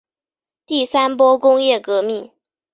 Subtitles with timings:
[0.65, 2.31] 第三波工业革命